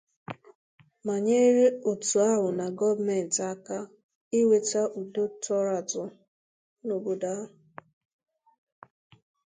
ma 1.05 1.15
nyere 1.25 1.65
òtù 1.89 2.15
ahụ 2.29 2.47
na 2.59 2.65
gọọmenti 2.79 3.39
aka 3.51 3.77
iwetà 4.39 4.81
udo 4.99 5.23
tọrọ 5.43 5.71
àtọ 5.81 6.03
n'obodo 6.85 7.27
ahụ 7.35 7.47